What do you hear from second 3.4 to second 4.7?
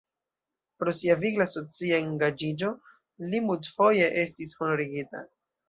multfoje estis